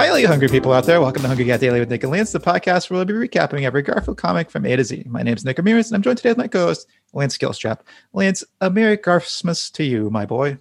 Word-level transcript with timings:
Hi, 0.00 0.08
all 0.08 0.18
you 0.18 0.28
hungry 0.28 0.48
people 0.48 0.72
out 0.72 0.86
there. 0.86 0.98
Welcome 0.98 1.20
to 1.20 1.28
Hungry 1.28 1.44
Cat 1.44 1.60
Daily 1.60 1.78
with 1.78 1.90
Nick 1.90 2.02
and 2.02 2.10
Lance, 2.10 2.32
the 2.32 2.40
podcast 2.40 2.88
where 2.88 2.96
we'll 2.96 3.04
be 3.04 3.12
recapping 3.12 3.64
every 3.64 3.82
Garfield 3.82 4.16
comic 4.16 4.50
from 4.50 4.64
A 4.64 4.74
to 4.74 4.82
Z. 4.82 5.04
My 5.06 5.22
name 5.22 5.34
is 5.34 5.44
Nick 5.44 5.58
Ramirez, 5.58 5.90
and 5.90 5.96
I'm 5.96 6.00
joined 6.00 6.16
today 6.16 6.30
with 6.30 6.38
my 6.38 6.48
co-host, 6.48 6.88
Lance 7.12 7.36
Skillstrap. 7.36 7.80
Lance, 8.14 8.42
a 8.62 8.70
Merry 8.70 8.96
Garfsmas 8.96 9.70
to 9.72 9.84
you, 9.84 10.08
my 10.08 10.24
boy. 10.24 10.56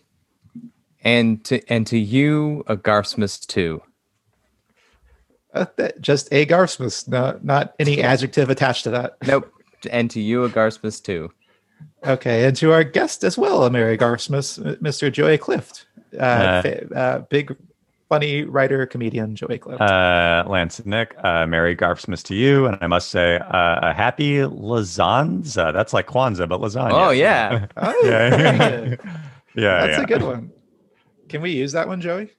And 1.05 1.41
to 1.45 1.61
and 1.71 1.87
to 1.87 1.97
you, 1.97 2.65
a 2.67 2.75
Garfsmas 2.75 3.47
too. 3.47 3.81
Uh, 5.53 5.67
that, 5.77 6.01
just 6.01 6.27
a 6.33 6.45
Garfsmas, 6.45 7.07
not, 7.07 7.45
not 7.45 7.75
any 7.79 8.03
adjective 8.03 8.49
attached 8.49 8.83
to 8.83 8.89
that. 8.89 9.15
Nope. 9.25 9.49
And 9.89 10.11
to 10.11 10.19
you, 10.19 10.43
a 10.43 10.49
Garfsmas 10.49 11.01
too. 11.01 11.31
Okay, 12.05 12.43
and 12.43 12.57
to 12.57 12.73
our 12.73 12.83
guest 12.83 13.23
as 13.23 13.37
well, 13.37 13.63
a 13.63 13.69
Merry 13.69 13.97
Garfsmas, 13.97 14.59
Mr. 14.81 15.09
Joey 15.09 15.37
Clift. 15.37 15.85
Uh, 16.13 16.23
Uh, 16.23 16.61
fa- 16.61 16.95
uh, 16.95 17.19
big, 17.29 17.55
funny 18.09 18.43
writer, 18.43 18.85
comedian, 18.87 19.35
Joey 19.35 19.59
Clift. 19.59 19.79
Uh, 19.79 20.43
Lance 20.47 20.79
and 20.79 20.87
Nick, 20.87 21.15
uh, 21.23 21.45
Merry 21.45 21.75
Garfsmas 21.75 22.23
to 22.23 22.35
you. 22.35 22.65
And 22.65 22.77
I 22.81 22.87
must 22.87 23.09
say, 23.09 23.37
uh, 23.37 23.79
a 23.81 23.93
happy 23.93 24.39
lasagna. 24.39 25.71
That's 25.71 25.93
like 25.93 26.07
Kwanzaa, 26.07 26.49
but 26.49 26.59
lasagna. 26.59 26.91
Oh 26.91 27.11
yeah. 27.11 27.67
oh, 27.77 28.01
yeah. 28.03 28.35
yeah. 29.55 29.85
That's 29.85 29.97
yeah. 29.97 30.01
a 30.01 30.05
good 30.05 30.23
one. 30.23 30.51
Can 31.29 31.41
we 31.41 31.51
use 31.51 31.71
that 31.73 31.87
one, 31.87 32.01
Joey? 32.01 32.31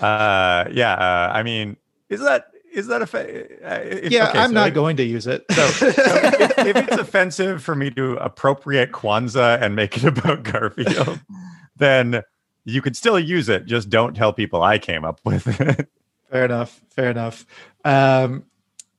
Uh, 0.00 0.64
yeah. 0.70 0.94
Uh, 0.94 1.32
I 1.34 1.42
mean, 1.42 1.76
is 2.08 2.20
that, 2.20 2.52
is 2.72 2.86
that 2.86 3.02
a, 3.02 3.06
fa- 3.06 3.64
uh, 3.64 3.98
yeah, 4.04 4.28
okay, 4.28 4.38
I'm 4.38 4.50
so 4.50 4.54
not 4.54 4.68
if- 4.68 4.74
going 4.74 4.96
to 4.98 5.02
use 5.02 5.26
it. 5.26 5.44
So, 5.50 5.66
so 5.66 5.86
if, 5.88 6.58
if 6.58 6.76
it's 6.76 6.96
offensive 6.98 7.62
for 7.62 7.74
me 7.74 7.90
to 7.90 8.16
appropriate 8.18 8.92
Kwanzaa 8.92 9.60
and 9.60 9.74
make 9.74 9.96
it 9.96 10.04
about 10.04 10.44
Garfield, 10.44 11.20
then 11.76 12.22
you 12.66 12.82
could 12.82 12.96
still 12.96 13.18
use 13.18 13.48
it. 13.48 13.64
Just 13.64 13.88
don't 13.88 14.14
tell 14.14 14.32
people 14.34 14.62
I 14.62 14.78
came 14.78 15.04
up 15.04 15.20
with 15.24 15.46
it. 15.60 15.88
fair 16.30 16.44
enough. 16.44 16.82
Fair 16.90 17.10
enough. 17.10 17.46
Um, 17.84 18.44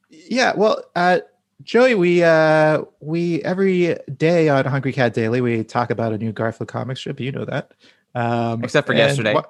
yeah. 0.09 0.53
Well, 0.55 0.81
uh, 0.95 1.19
Joey, 1.63 1.93
we 1.95 2.23
uh, 2.23 2.81
we 3.01 3.43
every 3.43 3.97
day 4.15 4.47
on 4.49 4.65
Hungry 4.65 4.93
Cat 4.93 5.13
Daily 5.13 5.41
we 5.41 5.63
talk 5.63 5.89
about 5.91 6.13
a 6.13 6.17
new 6.17 6.31
Garfield 6.31 6.69
comic 6.69 6.97
strip. 6.97 7.19
You 7.19 7.31
know 7.31 7.45
that. 7.45 7.73
Um, 8.15 8.63
Except 8.63 8.87
for 8.87 8.93
yesterday. 8.93 9.33
wha- 9.33 9.43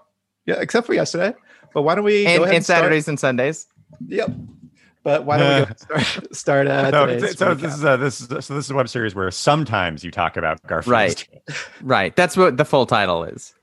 yeah, 0.46 0.56
except 0.60 0.88
for 0.88 0.94
yesterday. 0.94 1.34
But 1.74 1.84
why 1.84 1.96
don't 1.96 2.04
we 2.06 2.26
And, 2.26 2.38
go 2.40 2.44
ahead 2.46 2.56
and 2.56 2.64
start- 2.66 2.80
Saturdays 2.80 3.08
and 3.08 3.20
Sundays. 3.20 3.68
Yep. 4.08 4.32
But 5.04 5.26
why 5.26 5.38
don't 5.38 5.62
we 5.62 5.66
go 5.66 5.74
start, 5.78 6.36
start 6.36 6.68
uh, 6.68 6.92
so, 6.92 7.28
so 7.30 7.56
recap? 7.56 7.60
this 7.62 7.76
is 7.76 7.84
a, 7.84 7.98
this 7.98 8.22
is 8.22 8.28
so 8.28 8.54
this 8.56 8.66
is 8.66 8.72
a 8.72 8.76
web 8.76 8.90
series 8.90 9.16
where 9.16 9.32
sometimes 9.32 10.04
you 10.04 10.12
talk 10.12 10.36
about 10.38 10.62
Garfield. 10.68 10.92
Right. 10.92 11.28
Right. 11.82 12.16
That's 12.16 12.36
what 12.36 12.58
the 12.58 12.66
full 12.66 12.86
title 12.86 13.24
is. 13.24 13.54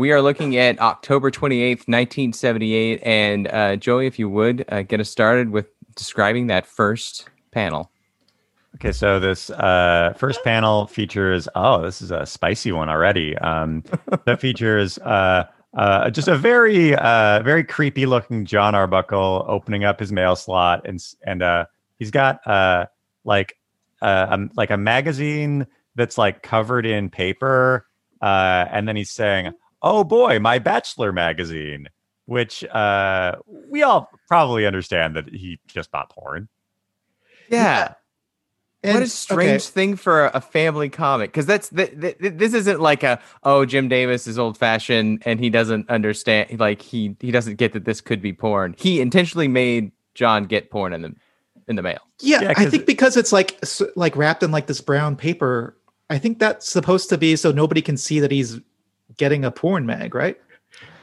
We 0.00 0.12
are 0.12 0.20
looking 0.20 0.56
at 0.58 0.78
October 0.78 1.30
28th, 1.30 1.88
1978. 1.88 3.02
And 3.02 3.48
uh, 3.48 3.76
Joey, 3.76 4.06
if 4.06 4.18
you 4.18 4.28
would, 4.28 4.64
uh, 4.68 4.82
get 4.82 5.00
us 5.00 5.08
started 5.08 5.50
with 5.50 5.68
describing 5.94 6.48
that 6.48 6.66
first 6.66 7.30
panel. 7.50 7.90
Okay, 8.74 8.92
so 8.92 9.18
this 9.18 9.48
uh, 9.48 10.12
first 10.18 10.44
panel 10.44 10.86
features. 10.86 11.48
Oh, 11.54 11.80
this 11.80 12.02
is 12.02 12.10
a 12.10 12.26
spicy 12.26 12.72
one 12.72 12.90
already. 12.90 13.38
Um, 13.38 13.84
that 14.26 14.38
features 14.38 14.98
uh, 14.98 15.46
uh, 15.76 16.08
just 16.10 16.26
a 16.26 16.36
very, 16.36 16.94
uh, 16.94 17.42
very 17.42 17.62
creepy 17.62 18.06
looking 18.06 18.46
John 18.46 18.74
Arbuckle 18.74 19.44
opening 19.46 19.84
up 19.84 20.00
his 20.00 20.10
mail 20.10 20.34
slot, 20.34 20.86
and 20.86 20.98
and 21.22 21.42
uh, 21.42 21.66
he's 21.98 22.10
got 22.10 22.44
uh, 22.46 22.86
like 23.24 23.58
uh, 24.00 24.26
um, 24.30 24.50
like 24.56 24.70
a 24.70 24.78
magazine 24.78 25.66
that's 25.94 26.16
like 26.16 26.42
covered 26.42 26.86
in 26.86 27.10
paper, 27.10 27.86
uh, 28.22 28.64
and 28.70 28.88
then 28.88 28.96
he's 28.96 29.10
saying, 29.10 29.52
"Oh 29.82 30.02
boy, 30.02 30.38
my 30.38 30.58
Bachelor 30.58 31.12
magazine," 31.12 31.88
which 32.24 32.64
uh, 32.64 33.36
we 33.68 33.82
all 33.82 34.10
probably 34.28 34.64
understand 34.64 35.14
that 35.16 35.28
he 35.28 35.60
just 35.66 35.90
bought 35.90 36.08
porn. 36.08 36.48
Yeah. 37.50 37.94
What 38.94 39.02
a 39.02 39.06
strange 39.08 39.62
okay, 39.62 39.70
thing 39.72 39.96
for 39.96 40.26
a, 40.26 40.30
a 40.34 40.40
family 40.40 40.88
comic 40.88 41.30
because 41.30 41.46
that's 41.46 41.68
th- 41.70 42.00
th- 42.00 42.18
th- 42.18 42.34
this 42.36 42.54
isn't 42.54 42.80
like 42.80 43.02
a 43.02 43.20
oh 43.44 43.64
Jim 43.64 43.88
Davis 43.88 44.26
is 44.26 44.38
old 44.38 44.56
fashioned 44.58 45.22
and 45.24 45.40
he 45.40 45.50
doesn't 45.50 45.88
understand 45.90 46.58
like 46.58 46.82
he 46.82 47.16
he 47.20 47.30
doesn't 47.30 47.56
get 47.56 47.72
that 47.72 47.84
this 47.84 48.00
could 48.00 48.20
be 48.22 48.32
porn. 48.32 48.74
He 48.78 49.00
intentionally 49.00 49.48
made 49.48 49.92
John 50.14 50.44
get 50.44 50.70
porn 50.70 50.92
in 50.92 51.02
the 51.02 51.14
in 51.68 51.76
the 51.76 51.82
mail. 51.82 51.98
Yeah, 52.20 52.42
Yeah, 52.42 52.50
I 52.50 52.54
'cause 52.54 52.70
think 52.70 52.82
it- 52.82 52.86
because 52.86 53.16
it's 53.16 53.32
like 53.32 53.58
like 53.96 54.16
wrapped 54.16 54.42
in 54.42 54.50
like 54.52 54.66
this 54.66 54.80
brown 54.80 55.16
paper. 55.16 55.76
I 56.08 56.18
think 56.18 56.38
that's 56.38 56.68
supposed 56.68 57.08
to 57.08 57.18
be 57.18 57.34
so 57.36 57.50
nobody 57.50 57.82
can 57.82 57.96
see 57.96 58.20
that 58.20 58.30
he's 58.30 58.60
getting 59.16 59.44
a 59.44 59.50
porn 59.50 59.86
mag, 59.86 60.14
right? 60.14 60.36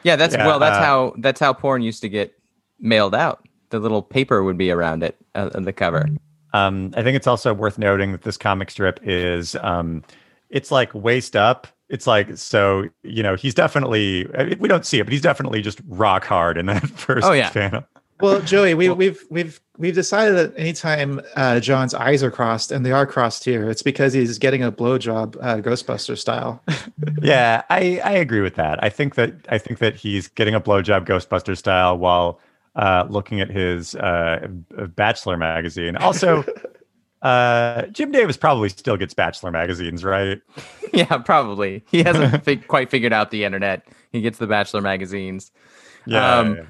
Yeah, 0.04 0.16
that's 0.16 0.34
Yeah, 0.36 0.46
well 0.48 0.60
that's 0.60 0.78
uh, 0.78 0.84
how 0.84 1.14
that's 1.18 1.40
how 1.40 1.54
porn 1.54 1.82
used 1.82 2.02
to 2.02 2.10
get 2.10 2.34
mailed 2.80 3.16
out. 3.16 3.48
The 3.70 3.80
little 3.80 4.02
paper 4.02 4.44
would 4.44 4.58
be 4.58 4.70
around 4.72 5.02
it 5.04 5.18
uh, 5.36 5.50
the 5.60 5.74
cover. 5.74 6.08
Um, 6.54 6.92
I 6.96 7.04
think 7.04 7.16
it's 7.16 7.28
also 7.28 7.54
worth 7.54 7.78
noting 7.78 8.12
that 8.12 8.22
this 8.22 8.38
comic 8.38 8.70
strip 8.72 9.00
is 9.04 9.56
um, 9.58 10.04
it's 10.50 10.72
like 10.72 10.94
waist 10.94 11.36
up. 11.36 11.68
It's 11.90 12.08
like 12.08 12.38
so 12.38 12.86
you 13.04 13.24
know 13.24 13.36
he's 13.36 13.54
definitely 13.54 14.28
we 14.60 14.68
don't 14.68 14.86
see 14.86 15.00
it, 15.00 15.04
but 15.04 15.14
he's 15.14 15.22
definitely 15.22 15.62
just 15.62 15.82
rock 15.88 16.24
hard 16.26 16.58
in 16.58 16.66
that 16.68 16.88
first 16.90 17.26
Oh, 17.28 17.32
yeah. 17.34 17.50
panel. 17.50 17.84
Well, 18.22 18.40
Joey, 18.42 18.74
we, 18.74 18.90
we've 18.90 19.22
we've 19.30 19.60
we've 19.78 19.96
decided 19.96 20.36
that 20.38 20.58
anytime 20.58 21.20
uh, 21.36 21.60
John's 21.60 21.94
eyes 21.94 22.24
are 22.24 22.32
crossed, 22.32 22.72
and 22.72 22.86
they 22.86 22.92
are 22.92 23.06
crossed 23.06 23.44
here, 23.44 23.70
it's 23.70 23.82
because 23.82 24.14
he's 24.14 24.38
getting 24.38 24.64
a 24.64 24.72
blowjob, 24.72 25.36
uh, 25.42 25.58
Ghostbuster 25.58 26.18
style. 26.18 26.62
Yeah, 27.22 27.64
I 27.70 28.00
I 28.04 28.12
agree 28.12 28.42
with 28.42 28.56
that. 28.56 28.82
I 28.84 28.90
think 28.90 29.16
that 29.16 29.34
I 29.50 29.58
think 29.58 29.80
that 29.80 29.96
he's 29.96 30.28
getting 30.28 30.54
a 30.54 30.62
blowjob 30.62 31.06
Ghostbuster 31.06 31.58
style 31.58 31.98
while 31.98 32.40
uh, 32.76 33.06
looking 33.10 33.42
at 33.42 33.50
his 33.50 33.96
uh, 33.96 34.48
Bachelor 34.96 35.38
magazine. 35.38 35.96
Also. 35.98 36.44
Uh, 37.24 37.86
Jim 37.86 38.12
Davis 38.12 38.36
probably 38.36 38.68
still 38.68 38.98
gets 38.98 39.14
Bachelor 39.14 39.50
magazines, 39.50 40.04
right? 40.04 40.42
yeah, 40.94 41.20
probably. 41.20 41.82
He 41.90 42.04
hasn't 42.04 42.44
fi- 42.44 42.58
quite 42.58 42.90
figured 42.90 43.14
out 43.14 43.32
the 43.32 43.46
internet. 43.46 43.88
He 44.12 44.20
gets 44.20 44.40
the 44.40 44.46
Bachelor 44.46 44.82
magazines. 44.82 45.50
Yeah. 46.06 46.40
Um, 46.40 46.56
yeah. 46.58 46.64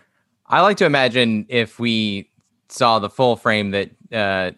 I 0.45 0.61
like 0.61 0.77
to 0.77 0.85
imagine 0.85 1.47
if 1.49 1.79
we 1.79 2.29
saw 2.69 2.99
the 2.99 3.09
full 3.09 3.35
frame 3.35 3.71
that 3.71 3.89
uh, 4.11 4.51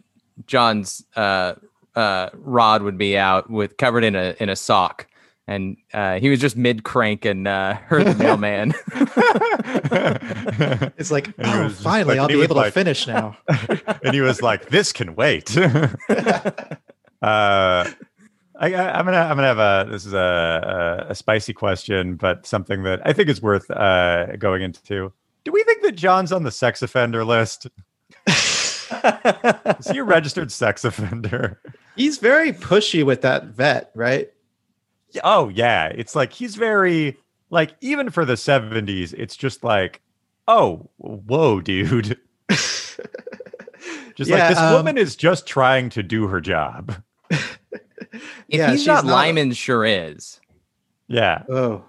John's 0.47 1.05
uh, 1.15 1.55
uh, 1.95 2.29
rod 2.33 2.81
would 2.81 2.97
be 2.97 3.17
out 3.17 3.49
with 3.49 3.77
covered 3.77 4.03
in 4.03 4.15
a 4.15 4.35
in 4.39 4.49
a 4.49 4.55
sock, 4.55 5.07
and 5.47 5.77
uh, 5.93 6.19
he 6.19 6.29
was 6.29 6.39
just 6.39 6.57
mid 6.57 6.83
crank 6.83 7.25
and 7.25 7.47
uh, 7.47 7.75
heard 7.87 8.07
the 8.07 8.15
mailman. 8.15 8.73
It's 10.97 11.11
like, 11.11 11.27
And 11.37 11.47
oh, 11.47 11.69
finally, 11.69 12.15
like- 12.15 12.19
I'll 12.19 12.27
be 12.27 12.41
able 12.41 12.55
like- 12.55 12.67
to 12.67 12.71
finish 12.71 13.07
now. 13.07 13.37
and 14.03 14.13
he 14.13 14.21
was 14.21 14.41
like, 14.41 14.69
"This 14.69 14.91
can 14.91 15.15
wait." 15.15 15.55
uh, 15.57 15.89
I, 17.21 17.85
I, 18.59 18.73
I'm 18.99 19.05
gonna, 19.05 19.17
I'm 19.17 19.35
gonna 19.35 19.47
have 19.47 19.59
a. 19.59 19.87
This 19.91 20.05
is 20.05 20.13
a, 20.13 21.05
a, 21.07 21.11
a 21.11 21.15
spicy 21.15 21.53
question, 21.53 22.15
but 22.15 22.45
something 22.45 22.83
that 22.83 23.01
I 23.05 23.13
think 23.13 23.29
is 23.29 23.41
worth 23.41 23.69
uh, 23.71 24.35
going 24.37 24.61
into. 24.61 25.11
Do 25.43 25.51
we 25.51 25.63
think 25.63 25.83
that 25.83 25.93
John's 25.93 26.31
on 26.31 26.43
the 26.43 26.51
sex 26.51 26.81
offender 26.81 27.23
list? 27.25 27.67
Is 28.27 29.87
he 29.91 29.99
a 29.99 30.03
registered 30.03 30.51
sex 30.51 30.83
offender? 30.85 31.59
He's 31.95 32.17
very 32.17 32.51
pushy 32.53 33.05
with 33.05 33.21
that 33.21 33.45
vet, 33.45 33.91
right? 33.93 34.29
Yeah, 35.15 35.21
Oh 35.23 35.49
yeah, 35.49 35.87
it's 35.87 36.15
like 36.15 36.31
he's 36.33 36.55
very 36.55 37.17
like 37.49 37.75
even 37.81 38.09
for 38.09 38.25
the 38.25 38.33
70s. 38.33 39.13
It's 39.17 39.35
just 39.35 39.63
like, 39.63 40.01
oh, 40.47 40.89
whoa, 40.97 41.61
dude. 41.61 42.17
Just 44.15 44.29
Yeah, 44.29 44.37
like 44.39 44.49
this 44.49 44.57
um, 44.59 44.73
woman 44.73 44.97
is 44.97 45.15
just 45.17 45.45
trying 45.45 45.89
to 45.89 46.01
do 46.01 46.27
her 46.27 46.39
job. 46.39 46.95
if 47.29 47.57
Yeah, 48.47 48.71
he's 48.71 48.79
she's 48.79 48.87
not 48.87 49.03
not- 49.05 49.11
Lyman, 49.11 49.51
sure 49.51 49.83
is. 49.83 50.39
Yeah. 51.09 51.43
Oh. 51.49 51.83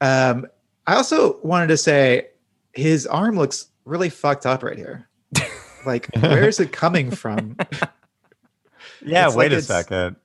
Um, 0.00 0.46
I 0.88 0.96
also 0.96 1.38
wanted 1.42 1.68
to 1.68 1.76
say 1.76 2.26
his 2.72 3.06
arm 3.06 3.36
looks 3.36 3.68
really 3.84 4.08
fucked 4.10 4.46
up 4.46 4.64
right 4.64 4.76
here. 4.76 5.08
Like, 5.86 6.08
where 6.16 6.48
is 6.48 6.58
it 6.60 6.72
coming 6.72 7.10
from? 7.10 7.56
Yeah, 9.02 9.28
It's 9.28 9.36
wait 9.36 9.50
like 9.52 9.60
a 9.60 9.62
second. 9.62 10.16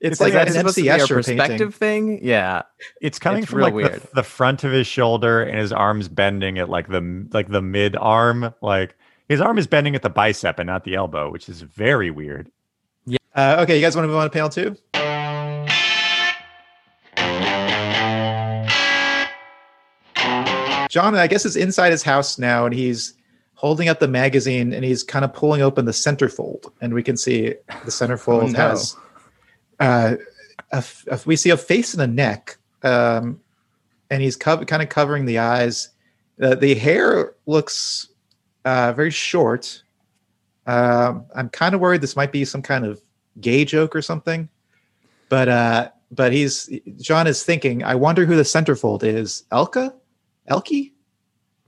It's 0.00 0.12
It's 0.12 0.20
like 0.20 0.32
like 0.32 0.42
an 0.42 0.48
Is 0.48 0.54
supposed 0.54 0.78
MC 0.78 1.14
perspective 1.14 1.78
painting. 1.78 2.18
thing? 2.18 2.20
Yeah. 2.26 2.62
It's 3.02 3.18
coming 3.18 3.42
It's 3.42 3.50
from 3.50 3.58
real 3.58 3.66
like 3.66 3.74
weird. 3.74 4.00
the, 4.02 4.08
the 4.14 4.22
front 4.22 4.64
of 4.64 4.72
his 4.72 4.86
shoulder 4.86 5.42
and 5.42 5.58
his 5.58 5.72
arms 5.72 6.08
bending 6.08 6.58
at 6.58 6.70
like 6.70 6.88
the 6.88 7.26
like 7.32 7.48
the 7.48 7.60
mid 7.60 7.96
arm. 7.96 8.54
Like 8.62 8.96
his 9.28 9.40
arm 9.42 9.58
is 9.58 9.66
bending 9.66 9.94
at 9.94 10.00
the 10.02 10.08
bicep 10.10 10.58
and 10.58 10.66
not 10.66 10.84
the 10.84 10.94
elbow, 10.94 11.30
which 11.30 11.48
is 11.50 11.60
very 11.62 12.10
weird. 12.10 12.50
Uh, 13.34 13.58
okay, 13.60 13.76
you 13.76 13.80
guys 13.82 13.94
want 13.94 14.04
to 14.04 14.08
move 14.08 14.16
on 14.16 14.24
to 14.24 14.30
panel 14.30 14.48
two? 14.48 14.76
John, 20.88 21.14
I 21.14 21.28
guess, 21.28 21.44
is 21.46 21.54
inside 21.54 21.90
his 21.92 22.02
house 22.02 22.36
now, 22.38 22.66
and 22.66 22.74
he's 22.74 23.14
holding 23.54 23.88
up 23.88 24.00
the 24.00 24.08
magazine, 24.08 24.72
and 24.72 24.84
he's 24.84 25.04
kind 25.04 25.24
of 25.24 25.32
pulling 25.32 25.62
open 25.62 25.84
the 25.84 25.92
centerfold, 25.92 26.70
and 26.80 26.92
we 26.94 27.02
can 27.02 27.16
see 27.16 27.54
the 27.84 27.90
centerfold 27.90 28.42
Oh, 28.42 28.46
no. 28.48 28.58
has. 28.58 28.96
Uh, 29.80 30.16
a 30.72 30.76
f- 30.76 31.04
a- 31.10 31.20
we 31.26 31.34
see 31.36 31.50
a 31.50 31.56
face 31.56 31.94
and 31.94 32.02
a 32.02 32.06
neck, 32.06 32.58
um, 32.82 33.40
and 34.10 34.22
he's 34.22 34.36
co- 34.36 34.64
kind 34.64 34.82
of 34.82 34.88
covering 34.88 35.24
the 35.24 35.38
eyes. 35.38 35.88
Uh, 36.40 36.54
the 36.54 36.74
hair 36.74 37.34
looks 37.46 38.08
uh, 38.64 38.92
very 38.92 39.10
short. 39.10 39.82
Um, 40.66 41.24
I'm 41.34 41.48
kind 41.48 41.74
of 41.74 41.80
worried 41.80 42.02
this 42.02 42.14
might 42.16 42.30
be 42.32 42.44
some 42.44 42.62
kind 42.62 42.84
of 42.84 43.00
gay 43.40 43.64
joke 43.64 43.96
or 43.96 44.02
something. 44.02 44.48
But 45.28 45.48
uh, 45.48 45.88
but 46.10 46.32
he's 46.32 46.68
John 46.98 47.26
is 47.26 47.42
thinking. 47.42 47.82
I 47.82 47.94
wonder 47.94 48.26
who 48.26 48.36
the 48.36 48.42
centerfold 48.42 49.02
is. 49.02 49.44
Elka, 49.50 49.94
Elkie, 50.48 50.92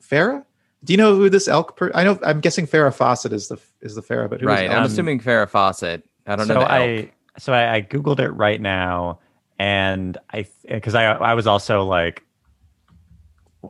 Farrah. 0.02 0.44
Do 0.84 0.92
you 0.92 0.96
know 0.96 1.14
who 1.14 1.30
this 1.30 1.46
elk? 1.48 1.76
Per- 1.76 1.92
I 1.94 2.02
know. 2.04 2.18
I'm 2.24 2.40
guessing 2.40 2.66
Farrah 2.66 2.92
Fawcett 2.94 3.32
is 3.32 3.48
the 3.48 3.58
is 3.80 3.94
the 3.94 4.02
Farrah, 4.02 4.28
but 4.28 4.40
who 4.40 4.48
is 4.48 4.54
right. 4.54 4.68
I'm 4.70 4.82
Elk? 4.82 4.90
assuming 4.90 5.20
Farrah 5.20 5.48
Fawcett. 5.48 6.04
I 6.26 6.36
don't 6.36 6.46
so 6.46 6.54
know. 6.54 6.60
The 6.60 6.72
elk. 6.72 6.72
I 7.08 7.10
so 7.38 7.52
I, 7.52 7.76
I 7.76 7.82
googled 7.82 8.20
it 8.20 8.30
right 8.30 8.60
now, 8.60 9.18
and 9.58 10.18
I 10.32 10.46
because 10.68 10.94
I 10.94 11.04
I 11.04 11.34
was 11.34 11.46
also 11.46 11.84
like, 11.84 12.24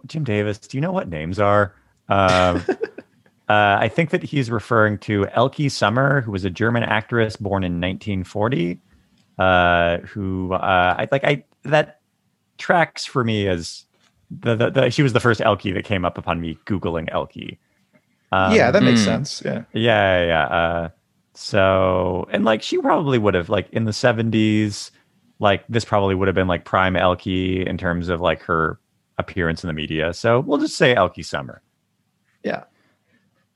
Jim 0.06 0.24
Davis. 0.24 0.58
Do 0.58 0.76
you 0.76 0.80
know 0.80 0.92
what 0.92 1.08
names 1.08 1.38
are? 1.38 1.74
Um, 2.08 2.64
uh, 3.48 3.76
I 3.78 3.88
think 3.88 4.10
that 4.10 4.22
he's 4.22 4.50
referring 4.50 4.98
to 4.98 5.26
Elke 5.28 5.70
Sommer, 5.70 6.20
who 6.20 6.32
was 6.32 6.44
a 6.44 6.50
German 6.50 6.82
actress 6.82 7.36
born 7.36 7.64
in 7.64 7.80
1940. 7.80 8.80
Uh, 9.38 9.98
who 9.98 10.52
uh, 10.52 10.96
I 10.98 11.08
like 11.10 11.24
I 11.24 11.44
that 11.64 12.00
tracks 12.58 13.04
for 13.04 13.24
me 13.24 13.48
as 13.48 13.86
the, 14.30 14.54
the, 14.54 14.70
the 14.70 14.90
she 14.90 15.02
was 15.02 15.12
the 15.12 15.20
first 15.20 15.40
Elke 15.40 15.62
that 15.62 15.84
came 15.84 16.04
up 16.04 16.18
upon 16.18 16.40
me 16.40 16.58
googling 16.66 17.08
Elke. 17.10 17.58
Um, 18.30 18.54
yeah, 18.54 18.70
that 18.70 18.82
makes 18.82 19.00
hmm. 19.00 19.06
sense. 19.06 19.42
Yeah. 19.44 19.64
yeah, 19.72 20.24
yeah. 20.24 20.88
Yeah. 21.34 21.38
So, 21.38 22.28
and 22.30 22.44
like 22.44 22.62
she 22.62 22.78
probably 22.78 23.18
would 23.18 23.34
have 23.34 23.48
like 23.48 23.68
in 23.70 23.84
the 23.84 23.92
seventies, 23.92 24.90
like 25.38 25.64
this 25.68 25.84
probably 25.84 26.14
would 26.14 26.28
have 26.28 26.34
been 26.34 26.48
like 26.48 26.64
prime 26.64 26.94
Elke 26.96 27.26
in 27.26 27.78
terms 27.78 28.08
of 28.08 28.20
like 28.20 28.42
her 28.42 28.78
appearance 29.18 29.64
in 29.64 29.68
the 29.68 29.72
media. 29.74 30.12
So 30.12 30.40
we'll 30.40 30.58
just 30.58 30.76
say 30.76 30.94
Elke 30.94 31.22
Sommer. 31.24 31.62
Yeah. 32.44 32.64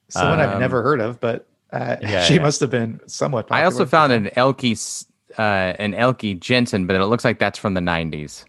Someone 0.09 0.41
I've 0.41 0.53
Um, 0.55 0.61
never 0.61 0.83
heard 0.83 1.01
of, 1.01 1.21
but 1.21 1.49
uh, 1.73 1.97
yeah, 2.01 2.23
she 2.27 2.35
yeah. 2.37 2.43
must 2.43 2.61
have 2.61 2.71
been 2.71 3.01
somewhat. 3.07 3.49
Popular 3.49 3.63
I 3.63 3.65
also 3.65 3.85
found 3.85 4.13
an 4.13 4.31
Elke, 4.37 4.65
s- 4.67 5.05
uh, 5.39 5.43
an 5.79 5.95
Elke 5.95 6.39
Jensen, 6.39 6.87
but 6.87 6.95
it 6.97 7.05
looks 7.07 7.25
like 7.25 7.39
that's 7.39 7.59
from 7.59 7.75
the 7.75 7.81
90s. 7.81 8.45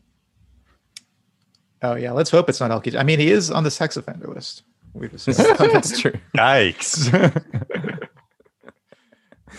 Oh 1.81 1.95
yeah, 1.95 2.11
let's 2.11 2.29
hope 2.29 2.49
it's 2.49 2.59
not 2.59 2.71
Elkie. 2.71 2.95
I 2.95 3.03
mean, 3.03 3.19
he 3.19 3.29
is 3.31 3.51
on 3.51 3.63
the 3.63 3.71
sex 3.71 3.97
offender 3.97 4.27
list. 4.27 4.63
We've 4.93 5.11
just 5.25 5.25
that's 5.25 5.99
true. 5.99 6.13
Yikes! 6.35 7.11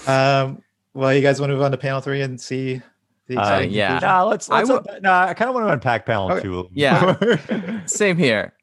um, 0.08 0.62
well, 0.94 1.12
you 1.14 1.20
guys 1.22 1.40
want 1.40 1.50
to 1.50 1.54
move 1.54 1.62
on 1.62 1.70
to 1.70 1.76
panel 1.76 2.00
three 2.00 2.22
and 2.22 2.40
see 2.40 2.80
the 3.26 3.36
Uh, 3.36 3.58
yeah. 3.60 3.88
conclusion? 3.90 4.08
nah, 4.08 4.24
let's. 4.24 4.50
I 4.50 4.58
let's 4.62 4.70
will- 4.70 4.84
no, 5.02 5.12
I 5.12 5.34
kind 5.34 5.48
of 5.48 5.54
want 5.54 5.66
to 5.68 5.72
unpack 5.72 6.06
panel 6.06 6.32
Okay. 6.32 6.42
two. 6.42 6.68
Yeah. 6.72 7.80
Same 7.86 8.16
here. 8.16 8.54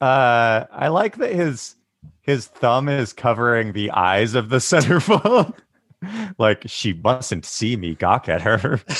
uh, 0.00 0.64
I 0.72 0.88
like 0.88 1.16
that 1.18 1.32
his 1.32 1.76
his 2.22 2.46
thumb 2.46 2.88
is 2.88 3.12
covering 3.12 3.72
the 3.72 3.90
eyes 3.90 4.34
of 4.34 4.48
the 4.48 4.56
centerfold. 4.56 5.54
like 6.38 6.62
she 6.66 6.92
mustn't 6.94 7.44
see 7.44 7.76
me 7.76 7.94
gawk 7.94 8.28
at 8.28 8.42
her. 8.42 8.80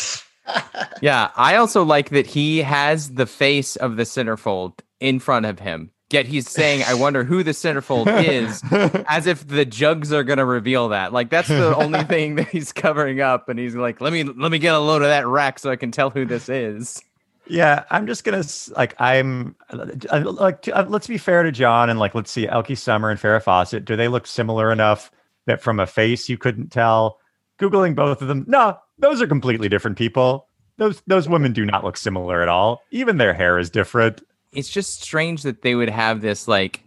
Yeah, 1.00 1.30
I 1.36 1.56
also 1.56 1.82
like 1.84 2.10
that 2.10 2.26
he 2.26 2.58
has 2.58 3.14
the 3.14 3.24
face 3.24 3.76
of 3.76 3.96
the 3.96 4.02
centerfold 4.02 4.80
in 5.00 5.18
front 5.18 5.46
of 5.46 5.58
him. 5.58 5.90
Yet 6.10 6.26
he's 6.26 6.48
saying, 6.48 6.84
"I 6.86 6.94
wonder 6.94 7.24
who 7.24 7.42
the 7.42 7.50
centerfold 7.50 8.06
is," 8.24 8.62
as 9.08 9.26
if 9.26 9.46
the 9.48 9.64
jugs 9.64 10.12
are 10.12 10.22
gonna 10.22 10.44
reveal 10.44 10.90
that. 10.90 11.12
Like 11.12 11.30
that's 11.30 11.48
the 11.48 11.74
only 11.82 12.04
thing 12.04 12.36
that 12.36 12.48
he's 12.48 12.72
covering 12.72 13.20
up, 13.20 13.48
and 13.48 13.58
he's 13.58 13.74
like, 13.74 14.00
"Let 14.00 14.12
me 14.12 14.22
let 14.22 14.52
me 14.52 14.58
get 14.58 14.74
a 14.74 14.78
load 14.78 15.02
of 15.02 15.08
that 15.08 15.26
rack 15.26 15.58
so 15.58 15.70
I 15.70 15.76
can 15.76 15.90
tell 15.90 16.10
who 16.10 16.24
this 16.24 16.48
is." 16.48 17.02
Yeah, 17.46 17.84
I'm 17.90 18.06
just 18.06 18.24
gonna 18.24 18.44
like 18.76 18.94
I'm 19.00 19.54
like 19.72 20.68
uh, 20.72 20.84
let's 20.88 21.06
be 21.06 21.18
fair 21.18 21.42
to 21.42 21.52
John 21.52 21.90
and 21.90 21.98
like 21.98 22.14
let's 22.14 22.30
see 22.30 22.46
Elkie 22.46 22.78
Sommer 22.78 23.10
and 23.10 23.20
Farrah 23.20 23.42
Fawcett. 23.42 23.84
Do 23.84 23.96
they 23.96 24.08
look 24.08 24.26
similar 24.26 24.72
enough 24.72 25.10
that 25.46 25.62
from 25.62 25.78
a 25.78 25.86
face 25.86 26.28
you 26.28 26.38
couldn't 26.38 26.70
tell? 26.70 27.18
Googling 27.60 27.94
both 27.94 28.20
of 28.20 28.28
them, 28.28 28.44
no, 28.48 28.78
those 28.98 29.22
are 29.22 29.26
completely 29.26 29.68
different 29.68 29.98
people. 29.98 30.48
Those 30.78 31.02
those 31.06 31.28
women 31.28 31.52
do 31.52 31.64
not 31.64 31.84
look 31.84 31.96
similar 31.96 32.42
at 32.42 32.48
all. 32.48 32.82
Even 32.90 33.18
their 33.18 33.34
hair 33.34 33.58
is 33.58 33.70
different. 33.70 34.22
It's 34.54 34.68
just 34.70 35.02
strange 35.02 35.42
that 35.42 35.62
they 35.62 35.74
would 35.74 35.90
have 35.90 36.20
this 36.20 36.46
like 36.48 36.84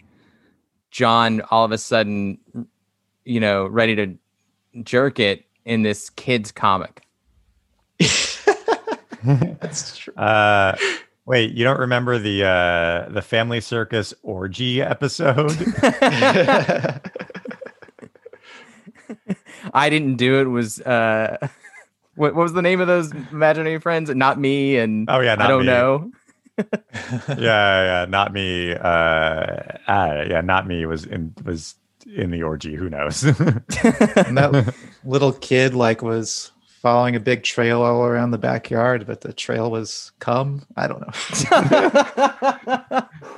John 0.91 1.41
all 1.51 1.65
of 1.65 1.71
a 1.71 1.77
sudden, 1.77 2.37
you 3.25 3.39
know, 3.39 3.65
ready 3.67 3.95
to 3.95 4.17
jerk 4.83 5.19
it 5.19 5.45
in 5.65 5.81
this 5.83 6.09
kid's 6.11 6.51
comic. 6.51 7.03
That's 9.23 9.97
true. 9.97 10.13
Uh, 10.15 10.75
wait, 11.25 11.51
you 11.53 11.63
don't 11.63 11.79
remember 11.79 12.17
the 12.19 12.43
uh, 12.45 13.09
the 13.11 13.21
Family 13.21 13.59
Circus 13.61 14.13
orgy 14.23 14.81
episode? 14.81 15.51
I 19.73 19.89
didn't 19.89 20.15
do 20.15 20.39
it 20.39 20.45
was 20.45 20.79
uh 20.81 21.37
what, 22.15 22.35
what 22.35 22.43
was 22.43 22.53
the 22.53 22.61
name 22.61 22.81
of 22.81 22.87
those 22.87 23.11
imaginary 23.31 23.79
friends? 23.79 24.09
Not 24.13 24.39
me 24.39 24.77
and 24.77 25.09
Oh 25.09 25.19
yeah, 25.19 25.35
not 25.35 25.45
I 25.45 25.47
don't 25.49 25.61
me. 25.61 25.67
know. 25.67 26.11
yeah, 27.38 27.38
yeah, 27.38 28.06
not 28.09 28.33
me. 28.33 28.74
Uh, 28.74 28.77
uh, 29.88 30.25
yeah, 30.27 30.42
not 30.42 30.68
me 30.68 30.86
was 30.86 31.06
in 31.06 31.33
was 31.44 31.75
in 32.06 32.31
the 32.31 32.44
orgy. 32.44 32.75
Who 32.75 32.89
knows? 32.89 33.24
and 33.24 34.38
that 34.38 34.74
little 35.04 35.33
kid 35.33 35.74
like 35.74 36.01
was 36.01 36.51
following 36.81 37.15
a 37.15 37.19
big 37.19 37.44
trail 37.44 37.81
all 37.81 38.04
around 38.06 38.31
the 38.31 38.38
backyard, 38.38 39.06
but 39.06 39.21
the 39.21 39.33
trail 39.33 39.69
was 39.69 40.12
cum. 40.19 40.65
I 40.75 40.88
don't 40.88 41.01
know. 41.01 41.13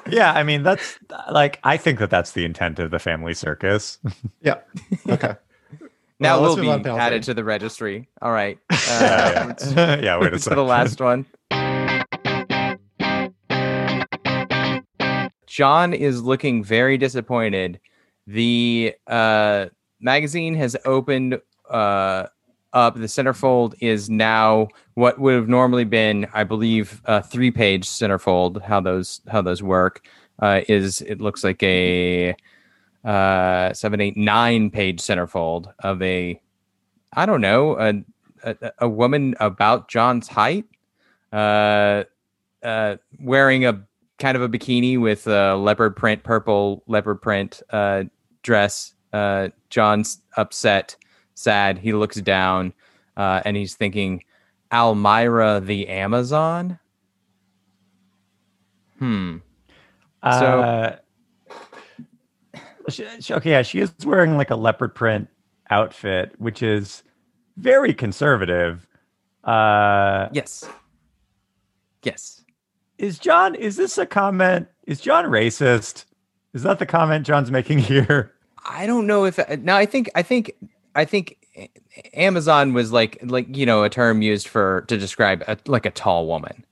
yeah, 0.10 0.34
I 0.34 0.44
mean 0.44 0.64
that's 0.64 1.00
like 1.32 1.60
I 1.64 1.78
think 1.78 2.00
that 2.00 2.10
that's 2.10 2.32
the 2.32 2.46
intent 2.46 2.80
of 2.80 2.92
the 2.92 3.00
family 3.00 3.34
circus. 3.34 3.98
yeah. 4.42 4.60
Okay. 5.10 5.36
now 6.20 6.40
Well, 6.40 6.42
let's 6.42 6.50
will 6.50 6.56
move 6.58 6.64
be 6.64 6.70
on 6.70 6.80
to 6.80 6.84
panel 6.84 7.00
added 7.00 7.24
to 7.24 7.34
the 7.34 7.44
registry. 7.44 8.08
All 8.22 8.32
right. 8.32 8.58
Uh, 8.70 8.76
yeah, 8.92 9.54
yeah. 9.76 10.02
yeah, 10.02 10.18
wait 10.20 10.28
a 10.28 10.32
to 10.32 10.40
second. 10.40 10.58
the 10.58 10.64
last 10.64 11.02
one. 11.02 11.26
John 15.60 15.94
is 15.94 16.22
looking 16.22 16.64
very 16.64 16.98
disappointed. 16.98 17.82
The 18.28 18.96
uh, 19.08 19.66
magazine 20.00 20.56
has 20.56 20.78
opened 20.86 21.38
uh, 21.70 22.28
up. 22.72 22.96
The 22.96 23.08
centerfold 23.08 23.76
is 23.82 24.10
now 24.10 24.70
what 24.94 25.20
would 25.20 25.34
have 25.34 25.50
normally 25.50 25.84
been, 25.84 26.28
I 26.34 26.46
believe, 26.46 27.02
a 27.04 27.22
three-page 27.22 27.86
centerfold. 27.86 28.62
How 28.62 28.80
those 28.80 29.20
how 29.28 29.42
those 29.42 29.62
work 29.62 30.08
uh, 30.42 30.62
is 30.70 31.02
it 31.02 31.20
looks 31.20 31.44
like 31.44 31.62
a 31.62 32.38
uh, 33.04 33.74
seven, 33.74 34.00
eight, 34.00 34.16
nine 34.16 34.70
page 34.70 35.02
centerfold 35.02 35.74
of 35.80 36.02
a 36.02 36.40
I 37.12 37.26
don't 37.26 37.42
know 37.42 37.78
a 37.78 37.96
a, 38.46 38.72
a 38.78 38.88
woman 38.88 39.36
about 39.42 39.90
John's 39.90 40.30
height, 40.30 40.64
uh, 41.34 42.06
uh, 42.64 42.96
wearing 43.20 43.66
a 43.66 43.89
kind 44.20 44.36
of 44.36 44.42
a 44.44 44.50
bikini 44.50 45.00
with 45.00 45.26
a 45.28 45.56
leopard 45.56 45.96
print, 45.96 46.24
purple 46.24 46.84
leopard 46.88 47.22
print 47.22 47.62
uh, 47.72 48.04
dress. 48.44 48.94
Uh, 49.14 49.50
John's 49.70 50.22
upset, 50.38 50.96
sad. 51.34 51.78
He 51.80 51.94
looks 51.94 52.18
down 52.22 52.74
uh, 53.18 53.42
and 53.46 53.58
he's 53.58 53.76
thinking, 53.76 54.24
Almira 54.72 55.60
the 55.60 55.88
Amazon? 55.88 56.78
Hmm. 59.00 59.38
Uh, 60.22 60.92
she, 62.90 63.06
she- 63.22 63.34
okay, 63.34 63.52
yeah, 63.52 63.62
she 63.62 63.80
is 63.80 63.94
wearing 64.06 64.36
like 64.38 64.50
a 64.52 64.56
leopard 64.56 64.94
print 64.94 65.28
outfit, 65.70 66.34
which 66.38 66.62
is 66.62 67.04
very 67.58 67.94
conservative. 67.94 68.86
Uh, 69.44 70.28
Yes. 70.34 70.68
Yes. 72.04 72.44
Is 73.00 73.18
John? 73.18 73.56
Is 73.56 73.78
this 73.78 73.98
a 73.98 74.06
comment? 74.06 74.68
Is 74.86 75.00
John 75.00 75.26
racist? 75.26 76.06
Is 76.54 76.64
that 76.64 76.80
the 76.80 76.86
comment 76.86 77.26
John's 77.26 77.50
making 77.50 77.80
here? 77.92 78.34
I 78.68 78.86
don't 78.86 79.08
know 79.08 79.26
if 79.26 79.40
now 79.62 79.78
I 79.78 79.86
think 79.86 80.10
I 80.14 80.22
think 80.22 80.52
I 80.94 81.06
think 81.06 81.38
Amazon 82.14 82.74
was 82.74 82.92
like 82.92 83.18
like 83.24 83.56
you 83.56 83.66
know 83.66 83.84
a 83.84 83.90
term 83.90 84.22
used 84.22 84.48
for 84.48 84.82
to 84.88 84.98
describe 84.98 85.44
a, 85.48 85.58
like 85.66 85.86
a 85.86 85.92
tall 85.92 86.28
woman. 86.28 86.66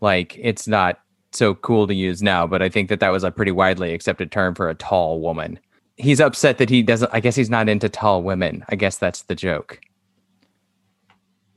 Like 0.00 0.36
it's 0.40 0.66
not 0.66 1.00
so 1.32 1.54
cool 1.54 1.86
to 1.86 1.94
use 1.94 2.22
now, 2.22 2.46
but 2.46 2.62
I 2.62 2.68
think 2.68 2.88
that 2.88 3.00
that 3.00 3.10
was 3.10 3.22
a 3.22 3.30
pretty 3.30 3.52
widely 3.52 3.92
accepted 3.92 4.32
term 4.32 4.54
for 4.54 4.68
a 4.68 4.74
tall 4.74 5.20
woman. 5.20 5.58
He's 5.96 6.20
upset 6.20 6.58
that 6.58 6.70
he 6.70 6.82
doesn't. 6.82 7.10
I 7.12 7.20
guess 7.20 7.36
he's 7.36 7.50
not 7.50 7.68
into 7.68 7.88
tall 7.88 8.22
women. 8.22 8.64
I 8.70 8.76
guess 8.76 8.96
that's 8.96 9.22
the 9.22 9.34
joke. 9.34 9.80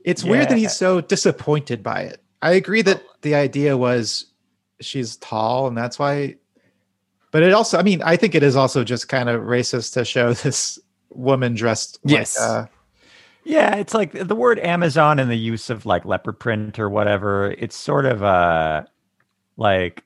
It's 0.04 0.22
weird 0.22 0.48
that 0.48 0.58
he's 0.58 0.76
so 0.76 1.00
disappointed 1.00 1.82
by 1.82 2.02
it. 2.02 2.22
I 2.42 2.52
agree 2.52 2.82
that 2.82 3.02
the 3.22 3.34
idea 3.34 3.76
was 3.76 4.26
she's 4.80 5.16
tall 5.16 5.66
and 5.66 5.76
that's 5.76 5.98
why 5.98 6.36
but 7.30 7.42
it 7.42 7.52
also 7.52 7.78
I 7.78 7.82
mean, 7.82 8.00
I 8.02 8.16
think 8.16 8.34
it 8.34 8.42
is 8.42 8.56
also 8.56 8.84
just 8.84 9.08
kind 9.08 9.28
of 9.28 9.42
racist 9.42 9.92
to 9.94 10.04
show 10.04 10.32
this 10.44 10.78
woman 11.10 11.54
dressed 11.54 11.98
like, 12.04 12.12
Yes. 12.12 12.38
uh, 12.40 12.66
Yeah, 13.44 13.76
it's 13.76 13.92
like 13.94 14.12
the 14.12 14.36
word 14.36 14.58
Amazon 14.60 15.18
and 15.18 15.30
the 15.30 15.36
use 15.36 15.68
of 15.70 15.84
like 15.86 16.04
leopard 16.04 16.38
print 16.38 16.78
or 16.78 16.88
whatever. 16.88 17.50
It's 17.58 17.76
sort 17.76 18.06
of 18.06 18.22
uh 18.22 18.84
like 19.56 20.04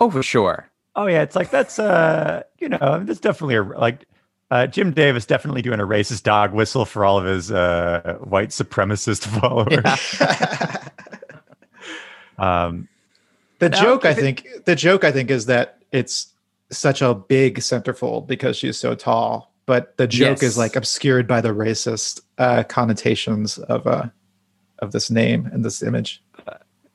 Oh, 0.00 0.10
for 0.10 0.22
sure. 0.22 0.68
oh 0.96 1.06
yeah, 1.06 1.22
it's 1.22 1.36
like 1.36 1.50
that's 1.50 1.78
uh 1.78 2.42
you 2.58 2.68
know 2.68 3.02
that's 3.04 3.20
definitely 3.20 3.56
a 3.56 3.62
like 3.62 4.04
uh, 4.50 4.66
Jim 4.66 4.92
Davis 4.92 5.26
definitely 5.26 5.62
doing 5.62 5.78
a 5.78 5.86
racist 5.86 6.24
dog 6.24 6.52
whistle 6.52 6.84
for 6.84 7.04
all 7.04 7.16
of 7.18 7.24
his 7.24 7.52
uh, 7.52 8.16
white 8.20 8.48
supremacist 8.48 9.24
followers. 9.40 9.78
Um, 12.40 12.88
The 13.58 13.68
Now, 13.68 13.80
joke, 13.82 14.04
I 14.06 14.10
if 14.10 14.18
it- 14.18 14.20
think, 14.22 14.46
the 14.64 14.74
joke, 14.74 15.04
I 15.04 15.12
think, 15.12 15.30
is 15.30 15.44
that 15.46 15.78
it's 15.92 16.28
such 16.70 17.02
a 17.02 17.14
big 17.14 17.58
centerfold 17.58 18.26
because 18.26 18.56
she's 18.56 18.78
so 18.78 18.94
tall. 18.94 19.52
But 19.66 19.96
the 19.98 20.06
joke 20.06 20.40
Yes. 20.40 20.42
is 20.42 20.58
like 20.58 20.76
obscured 20.76 21.28
by 21.28 21.40
the 21.40 21.50
racist 21.50 22.22
uh, 22.38 22.62
connotations 22.64 23.58
of 23.58 23.86
uh, 23.86 24.06
of 24.78 24.92
this 24.92 25.10
name 25.10 25.48
and 25.52 25.62
this 25.64 25.82
image. 25.82 26.22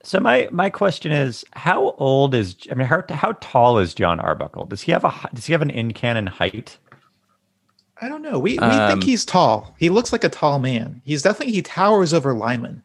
so 0.03 0.19
my 0.19 0.47
my 0.51 0.69
question 0.71 1.11
is, 1.11 1.45
how 1.53 1.91
old 1.99 2.33
is 2.33 2.55
I 2.71 2.73
mean 2.75 2.87
how 2.87 3.03
how 3.11 3.33
tall 3.41 3.77
is 3.77 3.93
John 3.93 4.19
Arbuckle? 4.19 4.65
Does 4.65 4.81
he 4.81 4.91
have 4.91 5.05
a 5.05 5.13
does 5.33 5.45
he 5.45 5.53
have 5.53 5.61
an 5.61 5.69
in 5.69 5.93
canon 5.93 6.25
height? 6.27 6.77
I 8.01 8.09
don't 8.09 8.21
know. 8.23 8.39
We 8.39 8.53
we 8.53 8.57
Um, 8.59 8.89
think 8.89 9.03
he's 9.03 9.23
tall. 9.23 9.73
He 9.77 9.89
looks 9.89 10.11
like 10.11 10.23
a 10.23 10.29
tall 10.29 10.59
man. 10.59 11.01
He's 11.05 11.21
definitely 11.21 11.53
he 11.53 11.61
towers 11.61 12.13
over 12.13 12.33
Lyman. 12.33 12.81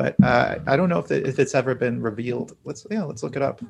But 0.00 0.16
uh, 0.22 0.58
I 0.66 0.76
don't 0.76 0.88
know 0.88 0.98
if, 0.98 1.10
it, 1.10 1.26
if 1.26 1.38
it's 1.38 1.54
ever 1.54 1.74
been 1.74 2.00
revealed. 2.00 2.56
Let's 2.64 2.86
yeah, 2.90 3.02
let's 3.02 3.22
look 3.22 3.36
it 3.36 3.42
up. 3.42 3.60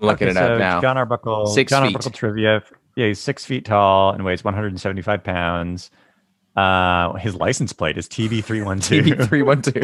Looking 0.00 0.28
Okay, 0.28 0.38
it 0.38 0.50
up 0.50 0.58
now. 0.58 0.82
John 0.82 0.98
Arbuckle, 0.98 1.46
Six 1.46 1.70
John 1.70 1.82
feet. 1.86 1.94
Arbuckle 1.96 2.10
trivia. 2.10 2.62
Yeah, 2.94 3.06
he's 3.06 3.18
six 3.18 3.46
feet 3.46 3.64
tall 3.64 4.12
and 4.12 4.22
weighs 4.22 4.44
175 4.44 5.24
pounds. 5.24 5.90
Uh, 6.56 7.14
his 7.14 7.34
license 7.36 7.72
plate 7.72 7.96
is 7.96 8.06
TB312. 8.06 9.16
TV 9.16 9.28
three 9.28 9.40
one 9.40 9.62
two. 9.62 9.80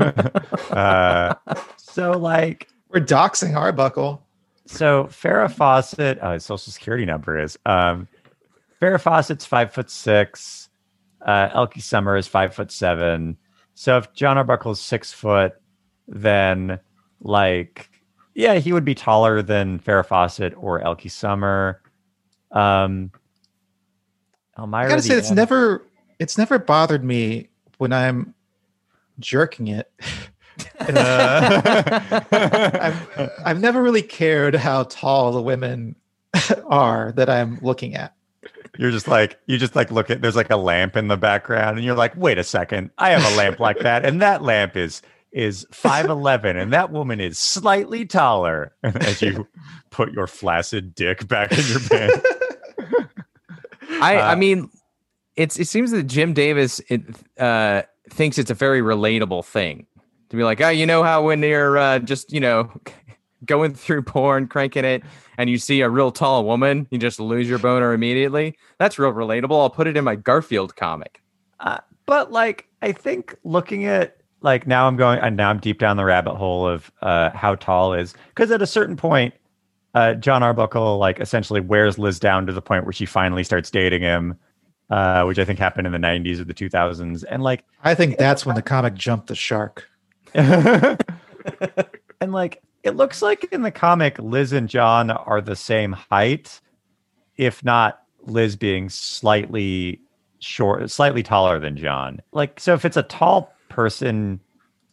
uh, 0.74 1.34
so 1.76 2.18
like 2.18 2.66
We're 2.88 2.98
doxing 2.98 3.54
Arbuckle. 3.54 4.20
So 4.66 5.04
Farrah 5.04 5.52
Fawcett, 5.52 6.18
uh, 6.20 6.32
his 6.32 6.44
social 6.44 6.72
security 6.72 7.04
number 7.04 7.38
is 7.38 7.56
um, 7.64 8.08
Farrah 8.82 9.00
Fawcett's 9.00 9.44
five 9.46 9.72
foot 9.72 9.88
six. 9.88 10.68
Uh, 11.24 11.48
Elkie 11.50 11.80
Sommer 11.80 12.16
is 12.16 12.26
five 12.26 12.56
foot 12.56 12.72
seven. 12.72 13.36
So 13.78 13.96
if 13.96 14.12
John 14.12 14.36
Arbuckle's 14.36 14.80
six 14.80 15.12
foot, 15.12 15.52
then 16.08 16.80
like 17.20 17.88
yeah, 18.34 18.54
he 18.54 18.72
would 18.72 18.84
be 18.84 18.96
taller 18.96 19.40
than 19.40 19.78
Farrah 19.78 20.04
Fawcett 20.04 20.52
or 20.56 20.80
Elkie 20.80 21.08
Sommer. 21.08 21.80
Um, 22.50 23.12
Elmira 24.58 24.86
I 24.86 24.88
gotta 24.88 25.02
say, 25.02 25.16
it's 25.16 25.30
Am- 25.30 25.36
never 25.36 25.86
it's 26.18 26.36
never 26.36 26.58
bothered 26.58 27.04
me 27.04 27.50
when 27.76 27.92
I'm 27.92 28.34
jerking 29.20 29.68
it. 29.68 29.88
I've, 30.80 31.80
I've 33.44 33.60
never 33.60 33.80
really 33.80 34.02
cared 34.02 34.56
how 34.56 34.82
tall 34.84 35.30
the 35.30 35.42
women 35.42 35.94
are 36.66 37.12
that 37.12 37.30
I'm 37.30 37.60
looking 37.62 37.94
at. 37.94 38.12
You're 38.78 38.90
just 38.92 39.08
like 39.08 39.38
you 39.46 39.58
just 39.58 39.74
like 39.76 39.90
look 39.90 40.08
at 40.10 40.22
there's 40.22 40.36
like 40.36 40.50
a 40.50 40.56
lamp 40.56 40.96
in 40.96 41.08
the 41.08 41.16
background 41.16 41.76
and 41.76 41.84
you're 41.84 41.96
like, 41.96 42.16
wait 42.16 42.38
a 42.38 42.44
second, 42.44 42.90
I 42.96 43.10
have 43.10 43.32
a 43.32 43.36
lamp 43.36 43.58
like 43.58 43.80
that, 43.80 44.04
and 44.06 44.22
that 44.22 44.42
lamp 44.42 44.76
is 44.76 45.02
is 45.32 45.66
five 45.72 46.06
eleven, 46.08 46.56
and 46.56 46.72
that 46.72 46.90
woman 46.92 47.20
is 47.20 47.38
slightly 47.38 48.06
taller. 48.06 48.72
As 48.82 49.20
you 49.20 49.46
put 49.90 50.12
your 50.12 50.26
flaccid 50.26 50.94
dick 50.94 51.26
back 51.28 51.52
in 51.52 51.66
your 51.66 51.80
pants. 51.80 52.26
I 54.00 54.16
I 54.16 54.32
Uh, 54.32 54.36
mean, 54.36 54.70
it's 55.36 55.58
it 55.58 55.66
seems 55.68 55.90
that 55.90 56.04
Jim 56.04 56.32
Davis 56.32 56.80
it, 56.88 57.02
uh, 57.38 57.82
thinks 58.10 58.38
it's 58.38 58.50
a 58.50 58.54
very 58.54 58.80
relatable 58.80 59.44
thing 59.44 59.86
to 60.30 60.36
be 60.36 60.44
like, 60.44 60.60
oh, 60.60 60.68
you 60.68 60.86
know 60.86 61.02
how 61.02 61.22
when 61.24 61.42
you're 61.42 61.78
uh, 61.78 61.98
just 61.98 62.32
you 62.32 62.40
know 62.40 62.70
going 63.44 63.74
through 63.74 64.02
porn, 64.02 64.48
cranking 64.48 64.84
it, 64.84 65.02
and 65.36 65.48
you 65.48 65.58
see 65.58 65.80
a 65.80 65.88
real 65.88 66.10
tall 66.10 66.44
woman, 66.44 66.86
you 66.90 66.98
just 66.98 67.20
lose 67.20 67.48
your 67.48 67.58
boner 67.58 67.92
immediately. 67.92 68.56
That's 68.78 68.98
real 68.98 69.12
relatable. 69.12 69.58
I'll 69.58 69.70
put 69.70 69.86
it 69.86 69.96
in 69.96 70.04
my 70.04 70.16
Garfield 70.16 70.76
comic. 70.76 71.22
Uh, 71.60 71.78
but 72.08 72.32
like 72.32 72.66
I 72.82 72.92
think 72.92 73.36
looking 73.44 73.84
at 73.84 74.16
like 74.40 74.66
now 74.66 74.88
I'm 74.88 74.96
going 74.96 75.18
and 75.20 75.36
now 75.36 75.50
I'm 75.50 75.60
deep 75.60 75.78
down 75.78 75.96
the 75.96 76.04
rabbit 76.04 76.36
hole 76.36 76.66
of 76.66 76.90
uh 77.02 77.30
how 77.30 77.54
tall 77.54 77.92
is 77.92 78.14
because 78.28 78.50
at 78.50 78.62
a 78.62 78.66
certain 78.66 78.96
point 78.96 79.34
uh 79.94 80.14
John 80.14 80.42
Arbuckle 80.42 80.98
like 80.98 81.20
essentially 81.20 81.60
wears 81.60 81.98
Liz 81.98 82.18
down 82.18 82.46
to 82.46 82.52
the 82.52 82.62
point 82.62 82.84
where 82.84 82.92
she 82.92 83.04
finally 83.04 83.44
starts 83.44 83.70
dating 83.70 84.02
him 84.02 84.38
uh 84.90 85.24
which 85.24 85.38
I 85.38 85.44
think 85.44 85.58
happened 85.58 85.86
in 85.86 85.92
the 85.92 85.98
90s 85.98 86.40
or 86.40 86.44
the 86.44 86.54
2000s 86.54 87.24
and 87.28 87.42
like 87.42 87.64
I 87.84 87.94
think 87.94 88.16
that's 88.16 88.46
when 88.46 88.56
the 88.56 88.62
comic 88.62 88.94
jumped 88.94 89.26
the 89.26 89.34
shark. 89.34 89.86
and 90.34 90.98
like 92.20 92.62
it 92.82 92.96
looks 92.96 93.22
like 93.22 93.44
in 93.52 93.62
the 93.62 93.70
comic 93.70 94.18
Liz 94.18 94.52
and 94.52 94.68
John 94.68 95.10
are 95.10 95.40
the 95.40 95.56
same 95.56 95.92
height 95.92 96.60
if 97.36 97.64
not 97.64 98.02
Liz 98.22 98.56
being 98.56 98.88
slightly 98.88 100.00
short 100.40 100.90
slightly 100.90 101.22
taller 101.22 101.58
than 101.58 101.76
John. 101.76 102.20
Like 102.32 102.60
so 102.60 102.74
if 102.74 102.84
it's 102.84 102.96
a 102.96 103.02
tall 103.02 103.52
person 103.68 104.40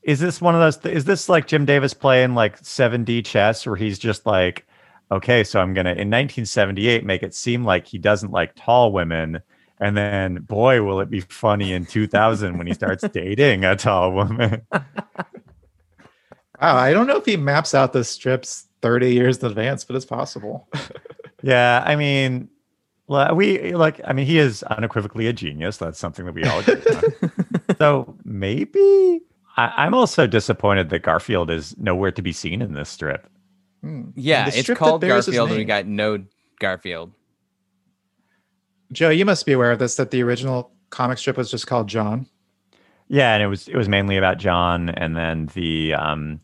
is 0.04 0.20
this 0.20 0.42
one 0.42 0.56
of 0.56 0.62
those 0.62 0.92
is 0.92 1.06
this 1.06 1.30
like 1.30 1.48
Jim 1.48 1.66
Davis 1.66 1.94
playing 1.94 2.36
like 2.36 2.62
7D 2.62 3.26
chess 3.26 3.66
where 3.66 3.76
he's 3.76 4.00
just 4.00 4.26
like 4.26 4.66
okay 5.12 5.44
so 5.44 5.60
I'm 5.60 5.74
going 5.74 5.86
to 5.86 5.92
in 5.92 6.10
1978 6.10 7.06
make 7.06 7.24
it 7.24 7.34
seem 7.34 7.64
like 7.64 7.88
he 7.88 7.98
doesn't 7.98 8.32
like 8.32 8.56
tall 8.56 8.92
women 8.92 9.42
and 9.80 9.96
then 9.98 10.36
boy 10.36 10.82
will 10.82 11.00
it 11.00 11.10
be 11.10 11.20
funny 11.22 11.74
in 11.74 11.86
2000 11.86 12.58
when 12.58 12.68
he 12.68 12.74
starts 12.74 13.08
dating 13.10 13.66
a 13.66 13.76
tall 13.76 14.12
woman 14.12 14.62
Wow, 16.66 16.78
I 16.78 16.94
don't 16.94 17.06
know 17.06 17.18
if 17.18 17.26
he 17.26 17.38
maps 17.38 17.76
out 17.76 17.94
the 17.94 18.04
strips 18.04 18.66
30 18.82 19.14
years 19.14 19.38
in 19.38 19.46
advance, 19.46 19.84
but 19.84 19.96
it's 19.96 20.06
possible. 20.06 20.68
Yeah, 21.44 21.84
I 21.86 21.96
mean, 21.96 22.50
we 23.08 23.76
like. 23.76 24.02
I 24.04 24.14
mean, 24.14 24.26
he 24.26 24.40
is 24.40 24.64
unequivocally 24.64 25.28
a 25.28 25.34
genius. 25.34 25.78
That's 25.78 26.00
something 26.00 26.26
that 26.26 26.34
we 26.34 26.44
all 26.44 26.58
agree 26.58 26.82
on. 26.96 27.32
so 27.78 28.16
maybe 28.24 29.22
I, 29.56 29.72
I'm 29.78 29.94
also 29.94 30.26
disappointed 30.26 30.90
that 30.90 31.04
Garfield 31.04 31.52
is 31.52 31.78
nowhere 31.78 32.12
to 32.14 32.24
be 32.24 32.32
seen 32.32 32.64
in 32.64 32.74
this 32.74 32.90
strip. 32.90 33.30
Hmm. 33.82 34.06
Yeah, 34.16 34.46
And 34.46 34.54
the 34.54 34.58
it's 34.58 34.74
called 34.74 35.02
Garfield, 35.02 35.50
and 35.50 35.58
we 35.60 35.66
got 35.66 35.86
no 35.86 36.26
Garfield. 36.60 37.12
Joe, 38.92 39.10
you 39.10 39.26
must 39.26 39.46
be 39.46 39.52
aware 39.52 39.72
of 39.72 39.78
this 39.78 39.98
that 39.98 40.10
the 40.10 40.24
original 40.24 40.72
comic 40.90 41.20
strip 41.20 41.38
was 41.38 41.52
just 41.52 41.68
called 41.68 41.88
John. 41.88 42.26
Yeah, 43.08 43.34
and 43.34 43.44
it 43.44 43.48
was 43.48 43.68
it 43.68 43.76
was 43.76 43.88
mainly 43.88 44.18
about 44.18 44.38
John, 44.38 44.90
and 44.90 45.16
then 45.16 45.50
the 45.54 45.94
um, 45.94 46.40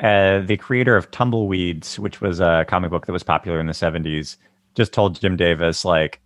uh, 0.00 0.40
the 0.40 0.56
creator 0.56 0.96
of 0.96 1.10
Tumbleweeds, 1.10 1.98
which 1.98 2.20
was 2.20 2.40
a 2.40 2.66
comic 2.68 2.90
book 2.90 3.06
that 3.06 3.12
was 3.12 3.22
popular 3.22 3.58
in 3.60 3.66
the 3.66 3.72
'70s, 3.72 4.36
just 4.74 4.92
told 4.92 5.20
Jim 5.20 5.36
Davis 5.36 5.84
like, 5.84 6.20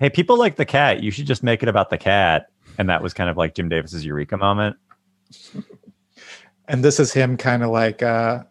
"Hey, 0.00 0.10
people 0.10 0.36
like 0.36 0.56
the 0.56 0.64
cat. 0.64 1.02
You 1.02 1.10
should 1.10 1.26
just 1.26 1.42
make 1.42 1.62
it 1.62 1.68
about 1.68 1.90
the 1.90 1.98
cat." 1.98 2.48
And 2.76 2.88
that 2.88 3.02
was 3.02 3.14
kind 3.14 3.30
of 3.30 3.36
like 3.36 3.54
Jim 3.54 3.68
Davis's 3.68 4.04
eureka 4.04 4.36
moment. 4.36 4.76
And 6.66 6.82
this 6.82 6.98
is 6.98 7.12
him 7.12 7.36
kind 7.36 7.62
of 7.62 7.70
like 7.70 8.02
uh 8.02 8.42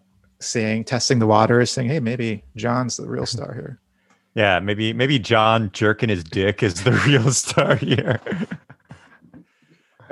saying, 0.44 0.84
testing 0.84 1.20
the 1.20 1.28
waters, 1.28 1.72
saying, 1.72 1.90
Hey, 1.90 2.00
maybe 2.00 2.44
John's 2.56 2.98
the 2.98 3.08
real 3.08 3.26
star 3.26 3.54
here. 3.54 3.80
Yeah, 4.36 4.60
maybe 4.60 4.94
maybe 4.94 5.20
John 5.20 5.70
jerking 5.74 6.10
his 6.10 6.24
dick 6.24 6.64
is 6.64 6.84
the 6.84 6.92
real 7.08 7.30
star 7.32 7.76
here. 7.76 8.20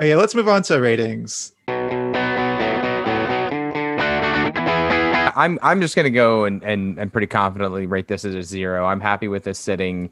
Okay, 0.02 0.16
let's 0.16 0.34
move 0.34 0.48
on 0.48 0.64
to 0.64 0.80
ratings. 0.80 1.52
I'm 5.38 5.60
I'm 5.62 5.80
just 5.80 5.94
gonna 5.94 6.10
go 6.10 6.44
and, 6.44 6.60
and 6.64 6.98
and 6.98 7.12
pretty 7.12 7.28
confidently 7.28 7.86
rate 7.86 8.08
this 8.08 8.24
as 8.24 8.34
a 8.34 8.42
zero. 8.42 8.84
I'm 8.84 8.98
happy 8.98 9.28
with 9.28 9.44
this 9.44 9.60
sitting 9.60 10.10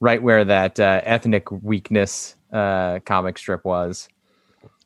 right 0.00 0.20
where 0.20 0.44
that 0.44 0.80
uh, 0.80 1.02
ethnic 1.04 1.52
weakness 1.52 2.34
uh, 2.52 2.98
comic 3.06 3.38
strip 3.38 3.64
was. 3.64 4.08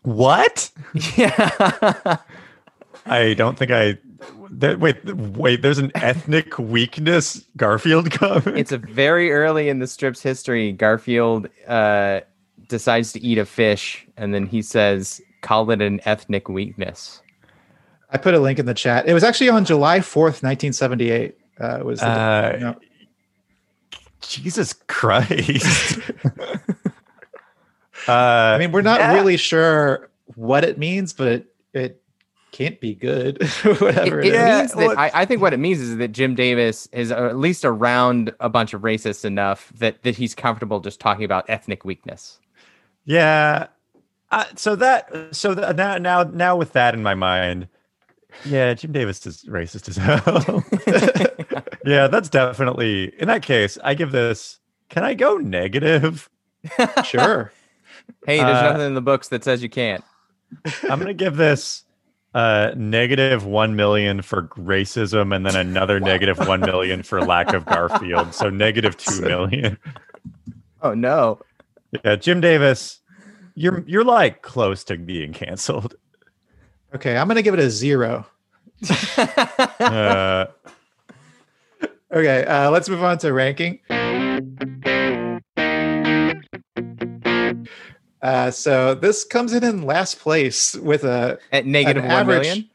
what? 0.02 0.70
Yeah. 1.16 2.18
I 3.06 3.32
don't 3.32 3.58
think 3.58 3.70
I. 3.70 3.96
Wait, 4.50 5.02
wait. 5.14 5.62
There's 5.62 5.78
an 5.78 5.92
ethnic 5.94 6.58
weakness 6.58 7.42
Garfield 7.56 8.10
comic. 8.18 8.48
it's 8.48 8.72
a 8.72 8.76
very 8.76 9.32
early 9.32 9.70
in 9.70 9.78
the 9.78 9.86
strip's 9.86 10.20
history. 10.20 10.72
Garfield 10.72 11.48
uh, 11.66 12.20
decides 12.72 13.12
to 13.12 13.20
eat 13.20 13.38
a 13.38 13.46
fish, 13.46 14.04
and 14.16 14.34
then 14.34 14.46
he 14.46 14.62
says, 14.62 15.20
"Call 15.42 15.70
it 15.70 15.80
an 15.80 16.00
ethnic 16.04 16.48
weakness." 16.48 17.22
I 18.10 18.18
put 18.18 18.34
a 18.34 18.40
link 18.40 18.58
in 18.58 18.66
the 18.66 18.74
chat. 18.74 19.06
It 19.08 19.14
was 19.14 19.22
actually 19.24 19.48
on 19.48 19.64
July 19.64 20.00
4th, 20.00 20.42
1978. 20.42 21.36
Uh, 21.60 21.78
it 21.78 21.84
was 21.86 22.00
the- 22.00 22.06
Uh, 22.06 22.56
no. 22.60 22.76
Jesus 24.20 24.74
Christ. 24.88 25.98
uh, 28.08 28.12
I 28.12 28.58
mean, 28.58 28.72
we're 28.72 28.82
not 28.82 29.00
yeah. 29.00 29.14
really 29.14 29.36
sure 29.36 30.10
what 30.36 30.64
it 30.64 30.78
means, 30.78 31.12
but 31.12 31.28
it, 31.28 31.46
it 31.72 32.02
can't 32.52 32.78
be 32.80 32.94
good. 32.94 33.42
Whatever 33.64 34.20
It, 34.20 34.26
it 34.26 34.34
it 34.34 34.34
is. 34.34 34.34
Yeah, 34.34 34.58
means 34.58 34.74
that 34.74 34.98
I, 34.98 35.10
I 35.14 35.24
think 35.24 35.40
what 35.40 35.54
it 35.54 35.58
means 35.58 35.80
is 35.80 35.96
that 35.96 36.08
Jim 36.12 36.34
Davis 36.34 36.86
is 36.92 37.10
at 37.10 37.36
least 37.36 37.64
around 37.64 38.32
a 38.40 38.48
bunch 38.48 38.74
of 38.74 38.82
racists 38.82 39.24
enough 39.24 39.72
that 39.78 40.02
that 40.02 40.16
he's 40.16 40.34
comfortable 40.34 40.80
just 40.80 41.00
talking 41.00 41.24
about 41.24 41.46
ethnic 41.48 41.84
weakness. 41.84 42.38
Yeah. 43.04 43.66
Uh, 44.30 44.44
so 44.56 44.76
that 44.76 45.34
so 45.34 45.54
that 45.54 45.76
now 45.76 45.98
now 45.98 46.22
now 46.22 46.56
with 46.56 46.72
that 46.72 46.94
in 46.94 47.02
my 47.02 47.14
mind, 47.14 47.68
yeah, 48.46 48.72
Jim 48.74 48.92
Davis 48.92 49.26
is 49.26 49.44
racist 49.44 49.88
as 49.88 49.96
hell. 49.98 50.64
yeah, 51.84 52.06
that's 52.06 52.28
definitely 52.30 53.12
in 53.20 53.28
that 53.28 53.42
case. 53.42 53.76
I 53.84 53.94
give 53.94 54.10
this. 54.12 54.58
Can 54.88 55.04
I 55.04 55.14
go 55.14 55.36
negative? 55.36 56.28
Sure. 57.04 57.52
Hey, 58.24 58.38
there's 58.38 58.56
Uh, 58.56 58.62
nothing 58.72 58.86
in 58.86 58.94
the 58.94 59.00
books 59.02 59.28
that 59.28 59.42
says 59.42 59.62
you 59.62 59.68
can't. 59.68 60.04
I'm 60.88 60.98
gonna 61.00 61.12
give 61.12 61.36
this 61.36 61.82
uh 62.34 62.70
negative 62.76 63.44
one 63.44 63.74
million 63.76 64.22
for 64.22 64.44
racism 64.56 65.34
and 65.34 65.44
then 65.44 65.56
another 65.56 65.98
negative 66.00 66.38
one 66.46 66.60
million 66.60 67.02
for 67.02 67.20
lack 67.20 67.52
of 67.52 67.66
Garfield. 67.66 68.32
So 68.32 68.48
negative 68.48 68.96
two 68.96 69.20
million. 69.22 69.76
Oh 70.82 70.94
no. 70.94 71.40
Yeah, 72.04 72.16
Jim 72.16 72.40
Davis, 72.40 73.00
you're 73.54 73.84
you're 73.86 74.04
like 74.04 74.42
close 74.42 74.82
to 74.84 74.96
being 74.96 75.32
canceled. 75.32 75.94
Okay, 76.94 77.16
I'm 77.16 77.28
gonna 77.28 77.42
give 77.42 77.54
it 77.54 77.60
a 77.60 77.70
zero. 77.70 78.26
Uh, 79.80 80.46
Okay, 82.14 82.44
uh, 82.44 82.70
let's 82.70 82.90
move 82.90 83.02
on 83.02 83.16
to 83.18 83.32
ranking. 83.32 83.78
Uh, 88.20 88.50
so 88.50 88.94
this 88.94 89.24
comes 89.24 89.52
in 89.54 89.64
in 89.64 89.82
last 89.86 90.20
place 90.20 90.74
with 90.76 91.04
a 91.04 91.38
At 91.52 91.64
negative 91.66 92.04
an 92.04 92.10
one 92.10 92.20
average, 92.20 92.42
million. 92.46 92.70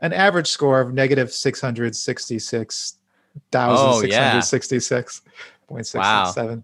an 0.00 0.12
average 0.12 0.46
score 0.48 0.80
of 0.82 0.92
negative 0.92 1.32
six 1.32 1.58
hundred 1.60 1.96
sixty-six 1.96 2.98
Oh, 3.34 3.40
thousand 3.50 4.00
six 4.02 4.14
hundred 4.16 4.42
sixty-six 4.42 5.22
point 5.66 5.86
six 5.86 6.06
seven. 6.34 6.62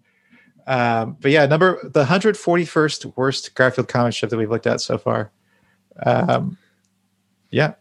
Um, 0.69 1.17
but 1.21 1.31
yeah, 1.31 1.47
number 1.47 1.79
the 1.89 2.05
hundred 2.05 2.37
forty-first 2.37 3.07
worst 3.17 3.55
Garfield 3.55 3.89
comic 3.89 4.13
strip 4.13 4.31
that 4.31 4.37
we've 4.37 4.51
looked 4.51 4.67
at 4.67 4.81
so 4.81 4.99
far. 4.99 5.33
Um, 6.05 6.59
yeah, 7.51 7.75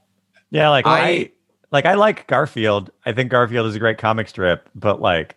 yeah, 0.49 0.69
like 0.69 0.87
I, 0.87 0.99
I- 1.09 1.31
like 1.71 1.85
I 1.85 1.95
like 1.95 2.27
Garfield. 2.27 2.89
I 3.05 3.11
think 3.11 3.29
Garfield 3.29 3.67
is 3.67 3.75
a 3.75 3.79
great 3.79 3.97
comic 3.97 4.29
strip, 4.29 4.69
but 4.73 5.01
like 5.01 5.35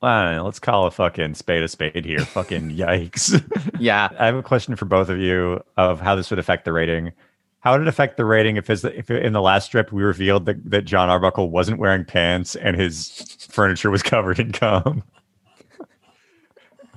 I 0.00 0.36
know, 0.36 0.44
let's 0.44 0.58
call 0.58 0.86
a 0.86 0.90
fucking 0.90 1.34
spade 1.34 1.62
a 1.62 1.68
spade 1.68 2.04
here. 2.04 2.20
fucking 2.24 2.70
yikes. 2.76 3.40
Yeah. 3.78 4.08
I 4.18 4.26
have 4.26 4.34
a 4.36 4.42
question 4.42 4.76
for 4.76 4.84
both 4.84 5.08
of 5.08 5.18
you 5.18 5.60
of 5.76 6.00
how 6.00 6.14
this 6.14 6.30
would 6.30 6.38
affect 6.38 6.64
the 6.64 6.72
rating. 6.72 7.12
How 7.60 7.72
would 7.72 7.82
it 7.82 7.88
affect 7.88 8.16
the 8.16 8.24
rating 8.24 8.56
if, 8.56 8.68
it's, 8.68 8.82
if 8.82 9.08
in 9.08 9.32
the 9.32 9.40
last 9.40 9.66
strip 9.66 9.92
we 9.92 10.02
revealed 10.02 10.46
that, 10.46 10.68
that 10.70 10.82
John 10.84 11.08
Arbuckle 11.08 11.50
wasn't 11.50 11.78
wearing 11.78 12.04
pants 12.04 12.56
and 12.56 12.74
his 12.74 13.36
furniture 13.50 13.90
was 13.90 14.02
covered 14.04 14.40
in 14.40 14.50
cum? 14.50 15.04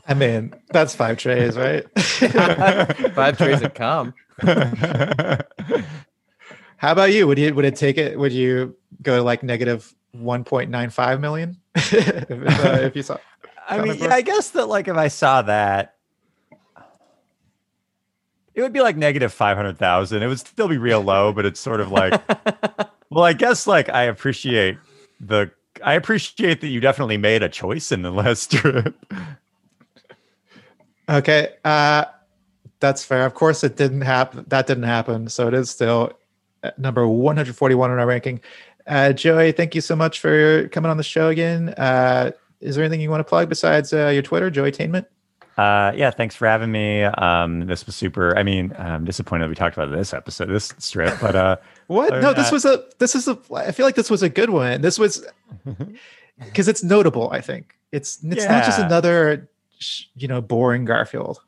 I 0.08 0.14
mean 0.14 0.54
that's 0.70 0.96
five 0.96 1.18
trays, 1.18 1.58
right? 1.58 1.86
Five 2.00 3.38
trays 3.38 3.62
of 3.62 3.74
cum. 3.74 4.14
How 6.78 6.92
about 6.92 7.12
you? 7.12 7.26
Would 7.28 7.40
you 7.40 7.54
would 7.54 7.66
it 7.66 7.76
take 7.76 7.98
it? 7.98 8.20
Would 8.20 8.32
you 8.32 8.76
go 9.02 9.18
to 9.18 9.24
like 9.24 9.42
negative 9.44 9.94
one 10.12 10.44
point 10.44 10.70
nine 10.70 10.90
five 10.90 11.20
million 11.20 11.58
if, 11.76 12.32
uh, 12.32 12.80
if 12.82 12.96
you 12.96 13.02
saw? 13.04 13.18
I 13.68 13.82
mean, 13.82 13.98
yeah. 13.98 14.14
I 14.14 14.22
guess 14.22 14.52
that 14.52 14.68
like 14.68 14.88
if 14.88 14.96
I 14.96 15.08
saw 15.08 15.42
that, 15.44 15.96
it 18.54 18.62
would 18.62 18.74
be 18.74 18.82
like 18.82 18.96
negative 18.98 19.34
five 19.34 19.58
hundred 19.58 19.78
thousand. 19.78 20.22
It 20.22 20.28
would 20.28 20.40
still 20.40 20.68
be 20.68 20.78
real 20.78 21.02
low, 21.02 21.34
but 21.34 21.46
it's 21.46 21.60
sort 21.60 21.82
of 21.82 21.92
like, 21.92 22.22
well, 23.10 23.24
I 23.24 23.34
guess 23.34 23.68
like 23.68 23.90
I 23.90 24.04
appreciate 24.04 24.78
the, 25.20 25.52
I 25.84 25.94
appreciate 25.94 26.62
that 26.62 26.68
you 26.68 26.80
definitely 26.80 27.18
made 27.18 27.42
a 27.44 27.50
choice 27.50 27.92
in 27.92 28.02
the 28.02 28.12
last 28.12 28.44
strip. 28.54 28.96
Okay, 31.08 31.50
uh, 31.64 32.06
that's 32.80 33.04
fair. 33.04 33.26
Of 33.26 33.34
course, 33.34 33.64
it 33.64 33.78
didn't 33.78 34.02
happen. 34.02 34.46
That 34.48 34.68
didn't 34.68 34.84
happen. 34.84 35.30
So 35.30 35.48
it 35.48 35.54
is 35.54 35.70
still 35.70 36.14
number 36.78 37.08
one 37.08 37.38
hundred 37.38 37.56
forty-one 37.56 37.92
in 37.92 38.00
our 38.00 38.08
ranking. 38.08 38.42
Uh, 38.88 39.14
Joey, 39.14 39.52
thank 39.52 39.76
you 39.76 39.82
so 39.82 39.96
much 39.96 40.20
for 40.20 40.68
coming 40.70 40.92
on 40.92 40.98
the 40.98 41.04
show 41.04 41.30
again. 41.30 41.70
Uh, 41.70 42.32
is 42.62 42.76
there 42.76 42.84
anything 42.84 43.02
you 43.02 43.10
want 43.10 43.22
to 43.22 43.26
plug 43.26 43.50
besides 43.50 43.94
uh, 43.94 44.08
your 44.08 44.22
Twitter, 44.22 44.50
Joey 44.50 44.72
Tainment? 44.72 45.06
Uh, 45.58 45.94
yeah, 45.96 46.12
thanks 46.12 46.36
for 46.36 46.48
having 46.48 46.72
me. 46.72 47.04
Um, 47.04 47.66
this 47.66 47.86
was 47.86 47.96
super. 47.96 48.38
I 48.38 48.44
mean, 48.44 48.76
I'm 48.78 49.06
disappointed 49.06 49.48
we 49.48 49.56
talked 49.56 49.78
about 49.78 49.90
this 49.90 50.14
episode, 50.14 50.48
this 50.48 50.74
strip, 50.80 51.18
but 51.22 51.36
uh, 51.36 51.58
What? 51.88 52.14
No, 52.22 52.34
this 52.34 52.52
was 52.52 52.66
a. 52.66 52.84
This 53.00 53.16
is 53.16 53.28
a. 53.28 53.40
I 53.54 53.72
feel 53.72 53.86
like 53.86 53.96
this 53.96 54.10
was 54.10 54.24
a 54.24 54.30
good 54.30 54.50
one. 54.50 54.82
This 54.82 55.00
was 55.00 55.26
because 56.44 56.68
it's 56.68 56.84
notable. 56.84 57.30
I 57.32 57.42
think 57.42 57.78
it's 57.92 58.24
it's 58.24 58.46
not 58.46 58.66
just 58.66 58.80
another, 58.80 59.50
you 60.16 60.28
know, 60.28 60.42
boring 60.42 60.86
Garfield. 60.86 61.40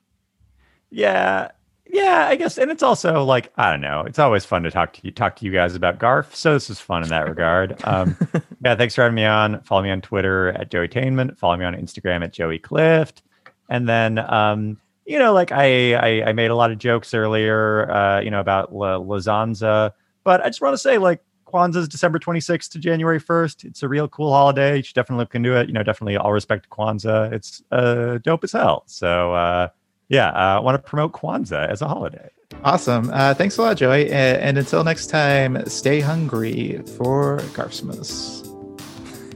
yeah, 0.89 1.51
yeah, 1.89 2.27
I 2.27 2.35
guess, 2.35 2.57
and 2.57 2.69
it's 2.69 2.83
also 2.83 3.23
like 3.23 3.51
I 3.55 3.71
don't 3.71 3.81
know. 3.81 4.01
It's 4.01 4.19
always 4.19 4.45
fun 4.45 4.63
to 4.63 4.71
talk 4.71 4.93
to 4.93 5.01
you, 5.03 5.11
talk 5.11 5.35
to 5.37 5.45
you 5.45 5.51
guys 5.51 5.75
about 5.75 5.99
Garf. 5.99 6.33
So 6.33 6.53
this 6.53 6.69
is 6.69 6.79
fun 6.79 7.03
in 7.03 7.09
that 7.09 7.27
regard. 7.27 7.81
Um, 7.85 8.17
yeah, 8.63 8.75
thanks 8.75 8.95
for 8.95 9.03
having 9.03 9.15
me 9.15 9.25
on. 9.25 9.61
Follow 9.61 9.83
me 9.83 9.91
on 9.91 10.01
Twitter 10.01 10.49
at 10.49 10.69
Joey 10.69 10.87
Tainment. 10.87 11.37
Follow 11.37 11.55
me 11.57 11.65
on 11.65 11.75
Instagram 11.75 12.23
at 12.23 12.33
Joey 12.33 12.59
Clift. 12.59 13.23
And 13.69 13.87
then, 13.87 14.17
um, 14.19 14.79
you 15.05 15.19
know, 15.19 15.33
like 15.33 15.51
I, 15.51 15.93
I, 15.93 16.29
I 16.29 16.33
made 16.33 16.51
a 16.51 16.55
lot 16.55 16.71
of 16.71 16.77
jokes 16.77 17.13
earlier, 17.13 17.89
uh, 17.91 18.19
you 18.21 18.31
know, 18.31 18.39
about 18.39 18.73
La, 18.73 18.97
Lazanza, 18.97 19.91
but 20.23 20.41
I 20.41 20.47
just 20.47 20.61
want 20.61 20.73
to 20.73 20.77
say, 20.77 20.97
like, 20.97 21.21
Kwanzaa's 21.47 21.87
December 21.87 22.19
26th 22.19 22.69
to 22.71 22.79
January 22.79 23.19
1st. 23.19 23.65
It's 23.65 23.83
a 23.83 23.87
real 23.87 24.07
cool 24.07 24.31
holiday. 24.31 24.77
You 24.77 24.83
should 24.83 24.95
definitely 24.95 25.23
look 25.23 25.35
into 25.35 25.55
it. 25.55 25.67
You 25.67 25.73
know, 25.73 25.83
definitely 25.83 26.17
all 26.17 26.33
respect 26.33 26.63
to 26.63 26.69
Kwanzaa. 26.69 27.31
It's 27.31 27.63
uh, 27.71 28.19
dope 28.23 28.43
as 28.43 28.51
hell. 28.51 28.83
So, 28.85 29.33
uh, 29.33 29.69
yeah, 30.09 30.31
I 30.31 30.59
want 30.59 30.75
to 30.75 30.89
promote 30.89 31.13
Kwanzaa 31.13 31.67
as 31.69 31.81
a 31.81 31.87
holiday. 31.87 32.29
Awesome. 32.63 33.09
Uh, 33.13 33.33
thanks 33.33 33.57
a 33.57 33.61
lot, 33.61 33.77
Joey. 33.77 34.05
And, 34.05 34.37
and 34.39 34.57
until 34.57 34.83
next 34.83 35.07
time, 35.07 35.63
stay 35.67 35.99
hungry 35.99 36.81
for 36.97 37.37
Garfsmas. 37.53 38.45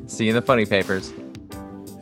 See 0.09 0.25
you 0.25 0.31
in 0.31 0.35
the 0.35 0.41
funny 0.41 0.65
papers. 0.65 1.13